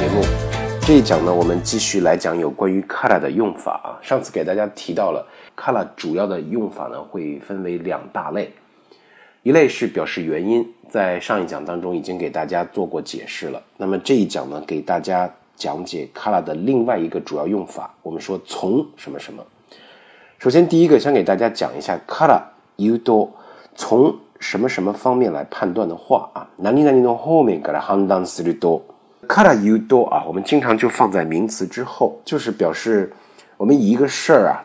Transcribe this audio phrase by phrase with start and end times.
[0.00, 0.22] 节目
[0.80, 4.00] 这一讲呢，我们继续来讲有关于 color 的用法啊。
[4.00, 5.22] 上次给大家提到了
[5.54, 8.50] color 主要的用法呢，会分为两大类，
[9.42, 13.62] 一类是表示原因，在上一讲当中已经给大家做过解释了。
[13.76, 19.44] 那么这一讲呢，给大家讲解 color 的另外一个主要用法，我们说从什么什么。
[20.38, 22.00] 首先第一个，先给大家讲一下
[22.76, 23.30] you do
[23.74, 28.82] 从什么什么方面来判断的话啊，南京南京从后面给他 hang down three do。
[29.62, 33.12] y u d o 啊，我们经常就放在名词之后，就是表示
[33.56, 34.58] 我们以一个事儿啊，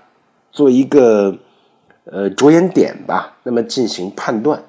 [0.52, 1.38] 做一个
[2.06, 3.38] 呃着眼点吧。
[3.44, 4.62] 那么进行判断，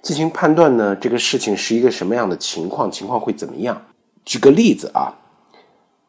[0.00, 3.82] 进行判断呢，这个事情是一个什么样的情况，情况会怎么样？
[4.24, 5.12] 举个例子啊，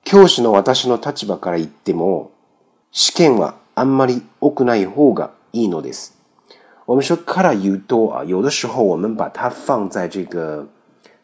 [0.05, 2.31] 教師の私の立場から言っても、
[2.93, 6.11] 試験はあんまり多くない方がいいのです。
[6.85, 10.65] 我们说 y u d o 啊，有的时候我们把它放在这个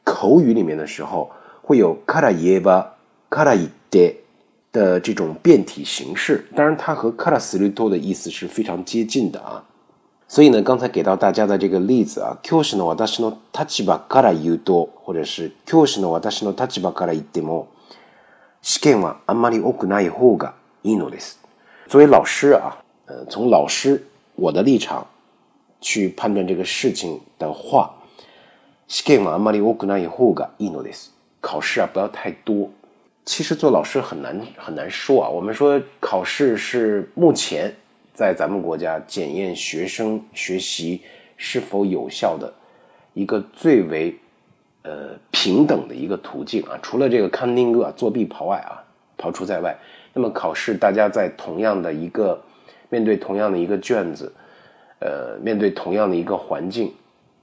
[0.04, 1.30] 口语里面的时候。
[1.64, 2.94] 会有から言えば、
[3.30, 4.22] から言って
[4.74, 6.46] 的这种变体形式。
[6.54, 9.64] 当然，它和からすると的意思是非常接近的啊。
[10.28, 17.68] 所以呢，刚才给到大家的这个例子啊，教師の私の立場から言うと、或者是教師の私の立場から言っても、
[18.62, 21.40] 試験はあんまり多くない方がいいのです。
[21.88, 25.08] 作为老师啊，呃，从老师我的立场
[25.80, 27.90] 去判断这个事情的话，
[28.90, 31.13] 試験はあんまり多くない方がいいのです。
[31.44, 32.70] 考试啊，不要太多。
[33.26, 35.30] 其实做老师很难，很难说啊。
[35.30, 37.70] 我们说考试是目前
[38.14, 41.02] 在咱们国家检验学生学习
[41.36, 42.52] 是否有效的
[43.14, 44.16] 一个最为
[44.84, 46.80] 呃平等的一个途径啊。
[46.82, 48.82] 除了这个康定啊作弊、跑外啊，
[49.18, 49.78] 跑出在外。
[50.14, 52.42] 那么考试，大家在同样的一个
[52.88, 54.32] 面对同样的一个卷子，
[55.02, 56.94] 呃，面对同样的一个环境，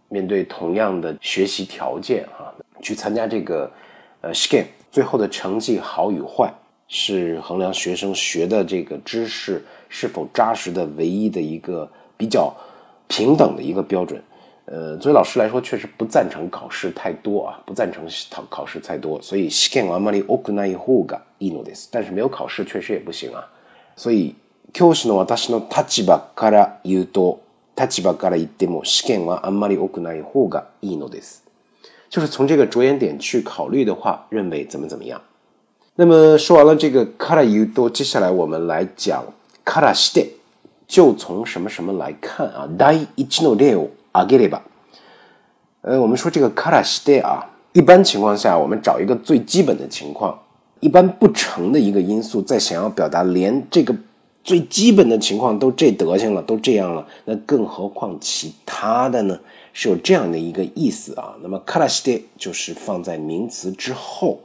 [0.09, 2.49] 面对同样的学习条件啊。
[2.81, 3.71] 去参加这个，
[4.21, 6.53] 呃，试最后的成绩好与坏，
[6.89, 12.53] 是衡量学生学的这个知识是否扎实的唯一的一个比较
[13.07, 14.23] 平等的一个标准。
[14.67, 19.21] 呃，作为老师来说，确实不赞成考试太多啊，不赞成考考试太多。
[19.21, 23.45] 所以试卷啊，阿玛尼奥古奈伊霍嘎伊诺斯，但是没有考试确实也不行啊。
[23.97, 24.35] 所以
[24.73, 27.37] 教师的，我的是的，他吉巴卡拉，有道，
[27.75, 31.50] 他吉巴卡拉，一点么，试卷啊，阿玛尼奥古奈伊霍嘎伊诺斯。
[32.11, 35.23] 就是从这个着眼点去考虑的话，认为怎么怎么样。
[35.95, 39.23] 那么说完了这个卡拉 d 多，接下来我们来讲
[39.65, 40.27] 卡拉西德，
[40.89, 42.69] 就从什么什么来看啊。
[42.77, 44.63] d 一 e a c h n o d e a g i
[45.83, 50.37] 呃，我们说这个卡拉西德啊，一般情况下我们找一个最基本的情况，
[50.81, 53.95] 一般不成的一个因素，在想要表达连这个
[54.43, 59.39] 最基本的情况都这德行了，都这样了，那更何况其他的呢？
[59.73, 61.37] 是有这样的一个意思啊。
[61.43, 64.41] 那么からして就是放在名词之后。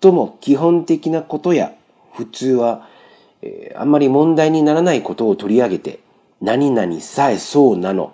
[0.00, 1.72] 最も基本的なことや
[2.14, 2.86] 普通は、
[3.42, 5.98] えー、あんまり問題にならないことを取り上げて、
[6.40, 8.12] 何々さえそうなの。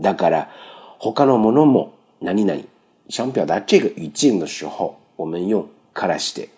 [0.00, 0.48] だから、
[0.98, 2.60] 他のものも何々。
[3.08, 6.48] 想表达这个语境的时候，我们用からして。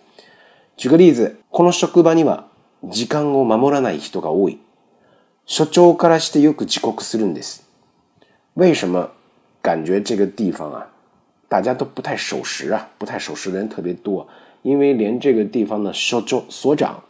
[0.76, 2.46] 举个例子、この職場には
[2.84, 4.58] 時間を守らない人が多い。
[5.46, 7.67] 所長からしてよく遅刻するんです。
[8.58, 9.08] 为什么
[9.62, 10.88] 感觉这个地方啊，
[11.48, 12.88] 大家都不太守时啊？
[12.98, 14.26] 不太守时的人特别多，
[14.62, 17.00] 因为连这个地方的所长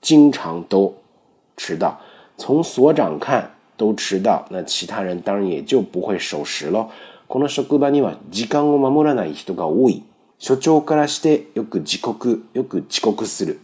[0.00, 0.92] 经常都
[1.56, 2.00] 迟到。
[2.36, 6.90] 从所长看都迟到，那其他人当然也就不会守时了。
[7.28, 10.00] この職場には時間を守らない人が多い。
[10.40, 13.58] 所長からしてよく遅刻よく遅刻する。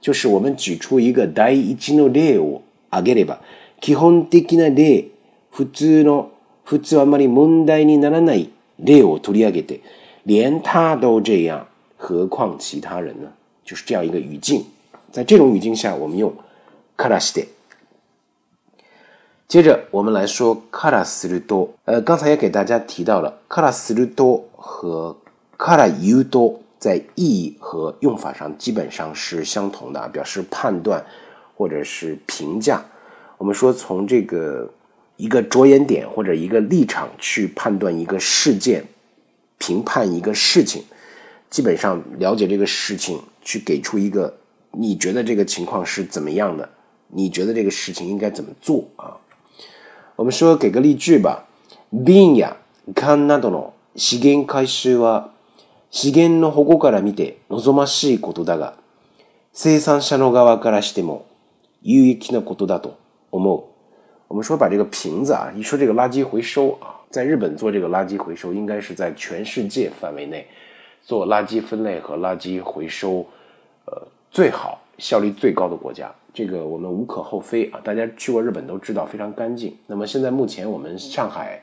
[0.00, 3.38] 就是我们举出一个第一的例を阿げれば、
[3.80, 5.12] 基本的な例。
[5.56, 6.32] 普通の、
[6.66, 9.80] 普通あまり問題にならない例を取り上げて、
[10.26, 13.32] 连他都这样，何况其他人呢？
[13.64, 14.66] 就是这样一个语境。
[15.10, 16.30] 在这种语境下，我们用
[16.98, 17.46] カラシデ。
[19.48, 21.70] 接着我们来说カラスルド。
[21.86, 25.16] 呃，刚才也给大家提到了カラスルド和
[25.56, 31.02] カラユド在意义和用法上基本上是相同的，表示判断
[31.56, 32.84] 或者是评价。
[33.38, 34.68] 我们说从这个。
[35.16, 38.84] 一个着眼点或者一个立场去判断一个事件、
[39.58, 40.82] 评判一个事情，
[41.48, 44.34] 基本上了解这个事情，去给出一个
[44.72, 46.68] 你觉得这个情况是怎么样的，
[47.08, 49.16] 你觉得这个事情应该怎么做啊？
[50.16, 51.44] 我们说给个例句吧。
[51.94, 52.56] ビや
[52.94, 55.30] ガなどの資源回収は
[55.90, 58.74] 資源の保護から見て望ましいことだが、
[59.52, 61.24] 生産者の側からしても
[61.82, 62.98] 有益なことだと
[63.30, 63.75] 思う。
[64.28, 70.46] 我们说把这个瓶子啊，一说这个垃圾回收啊，在日本做这个垃圾回收，应该是在全世界范围内
[71.04, 73.24] 做垃圾分类和垃圾回收，
[73.84, 76.10] 呃，最好效率最高的国家。
[76.34, 79.74] 这个我们无可厚非啊，大家去过日本都知道非常干净。
[79.86, 81.62] 那么现在目前我们上海，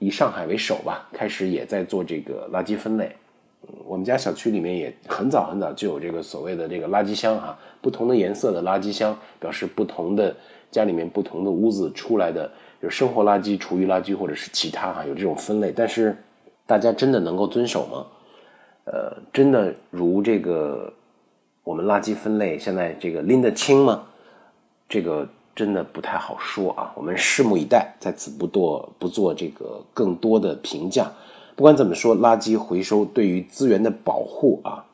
[0.00, 3.10] 以上海为首吧，开始也在做这个垃圾分类。
[3.86, 10.34] 我们家小区里面也很早很早就有这个所谓的这个垃圾箱哈，不同的颜色的垃圾箱表示不同的。
[10.70, 12.50] 家里面不同的屋子出来的，
[12.80, 15.72] 就是生活垃圾、厨余垃圾或者是其他哈，有这种分类。
[15.74, 16.16] 但是
[16.66, 18.06] 大家真的能够遵守吗？
[18.84, 20.92] 呃，真的如这个
[21.64, 24.02] 我们垃圾分类现在这个拎得清吗？
[24.88, 26.92] 这个真的不太好说啊。
[26.94, 31.10] 我们拭目以待，在此不做不做这个更多的评价。
[31.56, 34.86] 不管怎么说，垃圾回收对于资源的保护啊。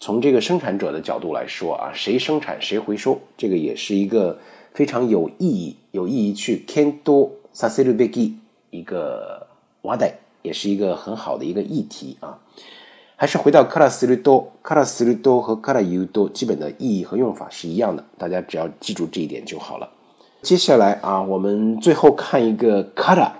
[0.00, 4.38] 从这个生产者的角度来说啊，谁生产谁回收，这个也是一个
[4.72, 8.34] 非常有意义、有意义去 can do s a s i r u b e g i
[8.70, 9.44] 一个
[9.82, 10.12] day
[10.42, 12.38] 也是一个很好的一个议题啊。
[13.16, 15.14] 还是回到 kara s i r u d o k a r a s i r u
[15.14, 19.90] d o 和 kara y u d o 基本的意义和用法是一样的，大家只要记住这一点就好了。
[20.42, 23.32] 接下来啊，我们最后看一个 kara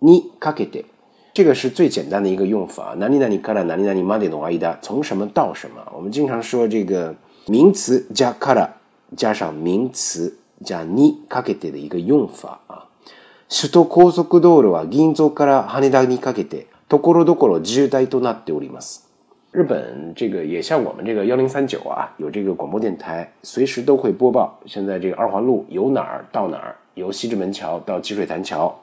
[0.00, 0.86] ni kakete。
[1.34, 7.12] 这个是最简单的一个用法，ナニナニからナニナニまでの間从什么到什么，我们经常说这个
[7.48, 8.68] 名词加から
[9.16, 12.86] 加上名词じにかけて的一个用法啊。
[13.48, 19.08] 首都高速道路は銀座から羽田にかけて、ところどころ実際どなっております。
[19.54, 28.78] 日本这个也像我们这个幺零三九啊，有这个广播电台，随时都会播报现在这个二环路由哪儿到哪儿，由西直门桥到积水潭桥。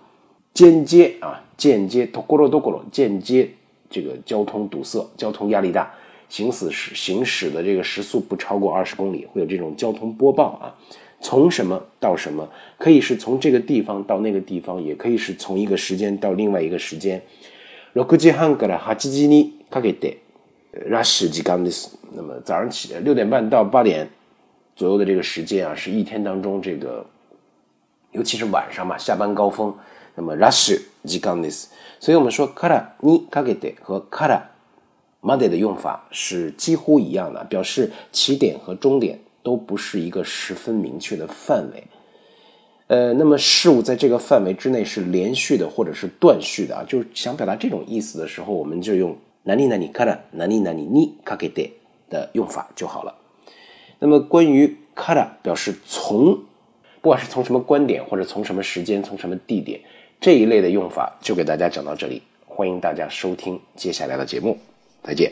[0.54, 3.50] 间接啊，间接都过噜都过噜，间接
[3.90, 5.92] 这个交通堵塞，交通压力大，
[6.30, 10.76] 行驶时行驶的这个时速不超过二十公里，会有这种交通播报啊。
[11.24, 12.50] 从什么到什么，
[12.80, 17.22] 可以是从这个地方到那个地方，也可以是从一个时间到另外一个时间。
[17.94, 20.18] 六时半から八时にかけて、
[20.88, 21.90] ラッシュ時間です。
[22.14, 24.10] 那么早上起六点半到八点
[24.76, 27.06] 左右的这个时间啊，是一天当中这个，
[28.14, 29.74] 尤其是晚上嘛，下班高峰。
[30.16, 31.70] 那么，r u ラシージカン i s
[32.00, 34.42] 所以我们说、kara k a g a け e 和 kara
[35.22, 41.84] Monday 的用法是几乎一样的，表示起点和终点都不是一个十分明确的范围。
[42.88, 46.84] 呃，那么事物在这个范围之内是连续的，或者是断续的啊。
[46.88, 51.72] 就是想表达这种意思的时候，我们就用、南里南里から、南里南里 g かけ e
[52.10, 53.16] 的用法就好了。
[54.00, 56.34] 那么关于 kara 表示从，
[57.02, 59.80] 不管是从什么观点，或者从什么时间，从什么地点。
[60.22, 64.56] 这一类的用法就给大家讲到这里，欢迎大家收听接下来的节目，
[65.04, 65.32] 再见。